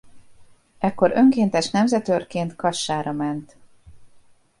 Ekkor 0.77 1.11
önkéntes 1.13 1.69
nemzetőrként 1.69 2.55
Kassára 2.55 3.11
ment. 3.11 3.57